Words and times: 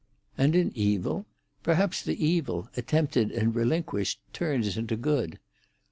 "And 0.35 0.55
in 0.55 0.71
evil? 0.73 1.27
Perhaps 1.61 2.01
the 2.01 2.17
evil, 2.25 2.69
attempted 2.75 3.29
and 3.29 3.53
relinquished, 3.53 4.19
turns 4.33 4.75
into 4.75 4.95
good." 4.95 5.37